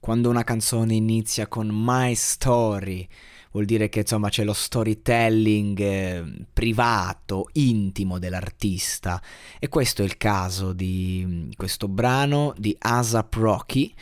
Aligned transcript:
Quando 0.00 0.30
una 0.30 0.44
canzone 0.44 0.94
inizia 0.94 1.46
con 1.46 1.68
My 1.70 2.14
Story, 2.14 3.06
vuol 3.52 3.66
dire 3.66 3.90
che 3.90 4.00
insomma 4.00 4.30
c'è 4.30 4.44
lo 4.44 4.54
storytelling 4.54 5.78
eh, 5.78 6.24
privato, 6.50 7.50
intimo 7.52 8.18
dell'artista. 8.18 9.20
E 9.58 9.68
questo 9.68 10.00
è 10.00 10.06
il 10.06 10.16
caso 10.16 10.72
di 10.72 11.22
mm, 11.26 11.50
questo 11.54 11.86
brano 11.86 12.54
di 12.56 12.74
Asap 12.78 13.34
Rocky 13.34 13.92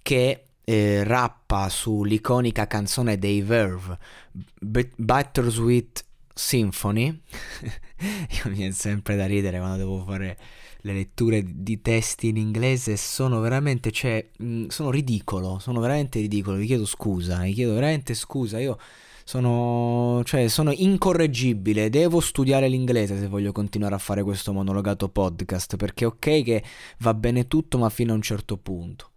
che 0.00 0.44
eh, 0.62 1.02
rappa 1.02 1.68
sull'iconica 1.68 2.68
canzone 2.68 3.18
dei 3.18 3.42
Verve, 3.42 3.98
B- 4.60 4.88
Bittersweet 4.94 6.04
Symphony. 6.38 7.06
Io 7.98 8.50
mi 8.50 8.54
viene 8.54 8.72
sempre 8.72 9.16
da 9.16 9.26
ridere 9.26 9.58
quando 9.58 9.76
devo 9.76 10.04
fare 10.04 10.38
le 10.82 10.92
letture 10.92 11.42
di 11.44 11.80
testi 11.82 12.28
in 12.28 12.36
inglese 12.36 12.96
sono 12.96 13.40
veramente, 13.40 13.90
cioè, 13.90 14.24
mh, 14.38 14.66
sono 14.68 14.90
ridicolo, 14.90 15.58
sono 15.58 15.80
veramente 15.80 16.20
ridicolo, 16.20 16.56
vi 16.56 16.66
chiedo 16.66 16.86
scusa, 16.86 17.40
vi 17.40 17.52
chiedo 17.52 17.74
veramente 17.74 18.14
scusa, 18.14 18.60
io 18.60 18.78
sono, 19.24 20.22
cioè, 20.24 20.46
sono 20.46 20.70
incorreggibile, 20.70 21.90
devo 21.90 22.20
studiare 22.20 22.68
l'inglese 22.68 23.18
se 23.18 23.26
voglio 23.26 23.50
continuare 23.50 23.96
a 23.96 23.98
fare 23.98 24.22
questo 24.22 24.52
monologato 24.52 25.08
podcast, 25.08 25.76
perché 25.76 26.04
ok 26.04 26.42
che 26.44 26.62
va 26.98 27.14
bene 27.14 27.48
tutto, 27.48 27.78
ma 27.78 27.90
fino 27.90 28.12
a 28.12 28.14
un 28.14 28.22
certo 28.22 28.56
punto. 28.56 29.10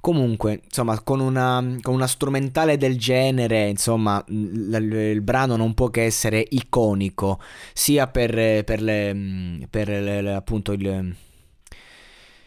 Comunque, 0.00 0.60
insomma, 0.64 1.00
con 1.00 1.20
una, 1.20 1.76
con 1.80 1.94
una 1.94 2.06
strumentale 2.06 2.76
del 2.76 2.98
genere, 2.98 3.68
insomma, 3.68 4.22
l- 4.28 4.70
l- 4.70 4.92
il 4.94 5.20
brano 5.22 5.56
non 5.56 5.74
può 5.74 5.88
che 5.88 6.02
essere 6.04 6.44
iconico, 6.50 7.40
sia 7.72 8.06
per, 8.06 8.64
per, 8.64 8.82
le, 8.82 9.66
per 9.70 9.88
le, 9.88 10.34
appunto 10.34 10.72
il, 10.72 11.14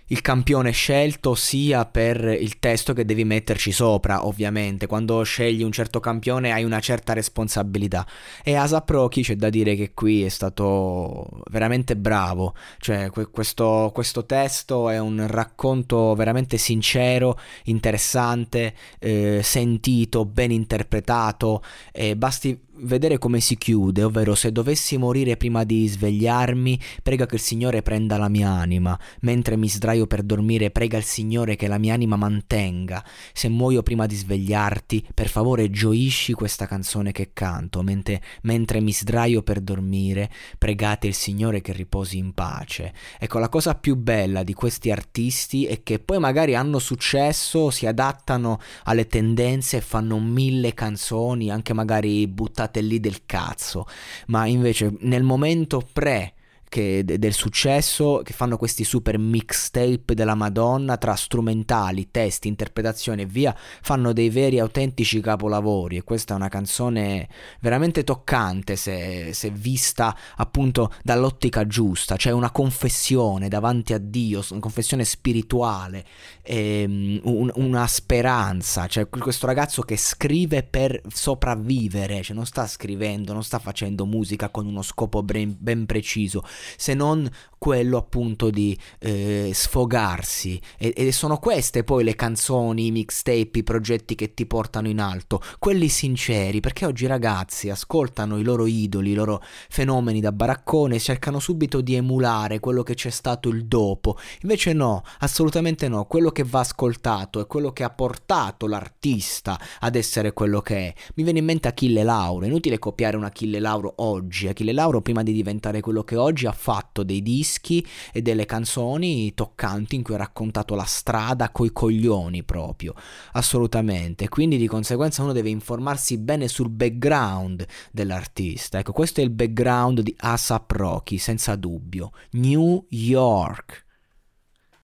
il 0.07 0.21
campione 0.21 0.71
scelto 0.71 1.35
sia 1.35 1.85
per 1.85 2.23
il 2.23 2.59
testo 2.59 2.93
che 2.93 3.05
devi 3.05 3.25
metterci 3.25 3.71
sopra, 3.71 4.25
ovviamente. 4.25 4.87
Quando 4.87 5.21
scegli 5.23 5.63
un 5.63 5.71
certo 5.71 5.99
campione 5.99 6.51
hai 6.51 6.63
una 6.63 6.79
certa 6.79 7.13
responsabilità. 7.13 8.05
E 8.43 8.55
Asap 8.55 8.89
Rocky 8.89 9.21
c'è 9.21 9.35
da 9.35 9.49
dire 9.49 9.75
che 9.75 9.93
qui 9.93 10.23
è 10.23 10.29
stato 10.29 11.41
veramente 11.49 11.95
bravo. 11.95 12.55
Cioè, 12.79 13.09
que- 13.09 13.29
questo, 13.29 13.91
questo, 13.93 14.25
testo 14.25 14.89
è 14.89 14.99
un 14.99 15.25
racconto 15.27 16.13
veramente 16.15 16.57
sincero, 16.57 17.37
interessante, 17.65 18.73
eh, 18.99 19.41
sentito, 19.43 20.25
ben 20.25 20.51
interpretato. 20.51 21.61
E 21.91 22.15
basti 22.15 22.66
vedere 22.79 23.17
come 23.17 23.39
si 23.39 23.57
chiude, 23.57 24.03
ovvero 24.03 24.35
se 24.35 24.51
dovessi 24.51 24.97
morire 24.97 25.37
prima 25.37 25.63
di 25.63 25.87
svegliarmi, 25.87 26.79
prega 27.01 27.25
che 27.25 27.35
il 27.35 27.41
Signore 27.41 27.81
prenda 27.81 28.17
la 28.17 28.29
mia 28.29 28.49
anima, 28.49 28.97
mentre 29.21 29.55
mi 29.55 29.67
sdraio 29.67 30.07
per 30.07 30.23
dormire, 30.23 30.71
prega 30.71 30.97
il 30.97 31.03
Signore 31.03 31.55
che 31.55 31.67
la 31.67 31.77
mia 31.77 31.93
anima 31.93 32.15
mantenga. 32.15 33.03
Se 33.33 33.49
muoio 33.49 33.83
prima 33.83 34.05
di 34.05 34.15
svegliarti, 34.15 35.07
per 35.13 35.27
favore 35.27 35.69
gioisci 35.69 36.33
questa 36.33 36.67
canzone 36.67 37.11
che 37.11 37.31
canto, 37.33 37.81
mentre, 37.81 38.21
mentre 38.43 38.79
mi 38.79 38.93
sdraio 38.93 39.41
per 39.41 39.59
dormire, 39.59 40.29
pregate 40.57 41.07
il 41.07 41.13
Signore 41.15 41.61
che 41.61 41.73
riposi 41.73 42.17
in 42.17 42.33
pace. 42.33 42.93
Ecco, 43.19 43.39
la 43.39 43.49
cosa 43.49 43.75
più 43.75 43.95
bella 43.95 44.43
di 44.43 44.53
questi 44.53 44.91
artisti 44.91 45.65
è 45.65 45.81
che 45.83 45.99
poi 45.99 46.19
magari 46.19 46.55
hanno 46.55 46.79
successo, 46.79 47.69
si 47.69 47.85
adattano 47.85 48.59
alle 48.83 49.07
tendenze 49.07 49.77
e 49.77 49.81
fanno 49.81 50.19
mille 50.19 50.73
canzoni, 50.73 51.49
anche 51.49 51.73
magari 51.73 52.27
buttate 52.27 52.66
state 52.67 52.81
lì 52.81 52.99
del 52.99 53.25
cazzo, 53.25 53.87
ma 54.27 54.45
invece 54.45 54.93
nel 54.99 55.23
momento 55.23 55.81
pre 55.91 56.33
che, 56.69 57.03
del 57.05 57.33
successo 57.33 58.21
che 58.23 58.33
fanno 58.33 58.57
questi 58.57 58.83
super 58.83 59.17
mixtape 59.17 60.13
della 60.13 60.35
Madonna 60.35 60.97
tra 60.97 61.15
strumentali, 61.15 62.09
testi, 62.11 62.47
interpretazione 62.47 63.23
e 63.23 63.25
via, 63.25 63.55
fanno 63.81 64.13
dei 64.13 64.29
veri 64.29 64.59
autentici 64.59 65.21
capolavori. 65.21 65.97
E 65.97 66.03
questa 66.03 66.33
è 66.33 66.37
una 66.37 66.49
canzone 66.49 67.27
veramente 67.61 68.03
toccante 68.03 68.75
se, 68.75 69.31
se 69.33 69.49
vista 69.49 70.15
appunto 70.37 70.93
dall'ottica 71.03 71.65
giusta, 71.65 72.15
cioè 72.15 72.33
una 72.33 72.51
confessione 72.51 73.47
davanti 73.47 73.93
a 73.93 73.97
Dio, 73.97 74.43
una 74.49 74.59
confessione 74.59 75.05
spirituale, 75.05 76.05
ehm, 76.43 77.21
un, 77.23 77.51
una 77.55 77.87
speranza, 77.87 78.87
cioè 78.87 79.07
questo 79.07 79.45
ragazzo 79.45 79.81
che 79.81 79.97
scrive 79.97 80.63
per 80.63 81.01
sopravvivere, 81.07 82.21
cioè 82.21 82.35
non 82.35 82.45
sta 82.45 82.67
scrivendo, 82.67 83.33
non 83.33 83.43
sta 83.43 83.59
facendo 83.59 84.05
musica 84.05 84.49
con 84.49 84.65
uno 84.65 84.81
scopo 84.81 85.23
ben, 85.23 85.55
ben 85.57 85.85
preciso, 85.85 86.43
se 86.75 86.93
non 86.93 87.29
quello 87.57 87.97
appunto 87.97 88.49
di 88.49 88.77
eh, 88.99 89.51
sfogarsi. 89.53 90.61
E, 90.77 90.93
e, 90.95 91.11
sono 91.11 91.37
queste 91.37 91.83
poi 91.83 92.03
le 92.03 92.15
canzoni, 92.15 92.87
i 92.87 92.91
mixtape, 92.91 93.59
i 93.59 93.63
progetti 93.63 94.15
che 94.15 94.33
ti 94.33 94.45
portano 94.45 94.87
in 94.87 94.99
alto, 94.99 95.41
quelli 95.59 95.89
sinceri, 95.89 96.59
perché 96.59 96.85
oggi 96.85 97.05
i 97.05 97.07
ragazzi 97.07 97.69
ascoltano 97.69 98.37
i 98.37 98.43
loro 98.43 98.65
idoli, 98.65 99.11
i 99.11 99.15
loro 99.15 99.41
fenomeni 99.69 100.21
da 100.21 100.31
baraccone 100.31 100.99
cercano 100.99 101.39
subito 101.39 101.81
di 101.81 101.95
emulare 101.95 102.59
quello 102.59 102.83
che 102.83 102.93
c'è 102.93 103.09
stato 103.09 103.49
il 103.49 103.65
dopo, 103.65 104.17
invece 104.41 104.73
no, 104.73 105.03
assolutamente 105.19 105.87
no, 105.87 106.05
quello 106.05 106.31
che 106.31 106.43
va 106.43 106.59
ascoltato 106.59 107.39
è 107.39 107.47
quello 107.47 107.71
che 107.71 107.83
ha 107.83 107.89
portato 107.89 108.67
l'artista 108.67 109.59
ad 109.79 109.95
essere 109.95 110.33
quello 110.33 110.61
che 110.61 110.77
è. 110.77 110.93
Mi 111.15 111.23
viene 111.23 111.39
in 111.39 111.45
mente 111.45 111.67
Achille 111.67 112.03
Lauro, 112.03 112.45
inutile 112.45 112.79
copiare 112.79 113.17
un 113.17 113.23
Achille 113.23 113.59
Lauro 113.59 113.93
oggi, 113.97 114.47
Achille 114.47 114.73
Lauro 114.73 115.01
prima 115.01 115.23
di 115.23 115.33
diventare 115.33 115.81
quello 115.81 116.03
che 116.03 116.15
oggi 116.15 116.45
ha 116.47 116.53
fatto 116.53 117.03
dei 117.03 117.21
dischi 117.21 117.85
e 118.11 118.21
delle 118.21 118.45
canzoni 118.45 119.33
toccanti 119.33 119.95
in 119.95 120.03
cui 120.03 120.15
ha 120.15 120.17
raccontato 120.17 120.75
la 120.75 120.83
strada 120.83 121.49
coi 121.49 121.71
coglioni 121.71 122.43
proprio, 122.43 122.93
assolutamente. 123.33 124.29
Quindi 124.29 124.57
di 124.57 124.67
conseguenza 124.67 125.23
uno 125.23 125.33
deve 125.33 125.49
informarsi 125.49 126.17
bene 126.17 126.47
sul 126.47 126.69
background 126.69 127.65
dell'artista. 127.91 128.79
Ecco, 128.79 128.91
questo 128.91 129.21
è 129.21 129.23
il 129.23 129.29
background 129.29 130.01
di 130.01 130.13
ASAP 130.17 130.71
Rocky, 130.71 131.17
senza 131.17 131.55
dubbio. 131.55 132.11
New 132.31 132.85
York. 132.89 133.85